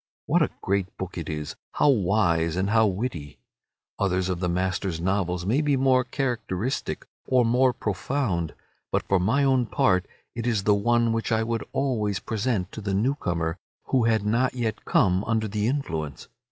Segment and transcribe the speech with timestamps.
[0.25, 3.37] What a great book it is, how wise and how witty!
[3.99, 8.55] Others of the master's novels may be more characteristic or more profound,
[8.91, 12.81] but for my own part it is the one which I would always present to
[12.81, 13.59] the new comer
[13.89, 16.27] who had not yet come under the influence.